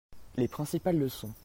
Les 0.35 0.47
principales 0.47 0.97
leçons. 0.97 1.31